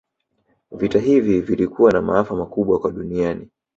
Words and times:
Vita 0.71 0.99
hivi 0.99 1.41
vilikuwa 1.41 1.91
na 1.91 2.01
maafa 2.01 2.35
makubwa 2.35 2.79
kwa 2.79 2.91
duniani 2.91 3.49